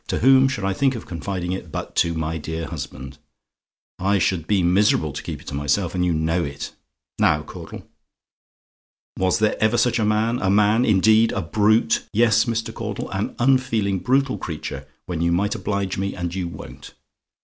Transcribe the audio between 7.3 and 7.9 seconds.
Caudle?